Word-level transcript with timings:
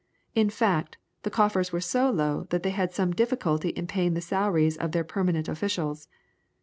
In 0.33 0.49
fact, 0.49 0.97
the 1.21 1.29
coffers 1.29 1.71
were 1.71 1.79
so 1.79 2.09
low 2.09 2.47
that 2.49 2.63
they 2.63 2.71
had 2.71 2.91
some 2.91 3.11
difficulty 3.13 3.69
in 3.69 3.85
paying 3.85 4.15
the 4.15 4.19
salaries 4.21 4.75
of 4.77 4.93
their 4.93 5.03
permanent 5.03 5.47
officials. 5.47 6.07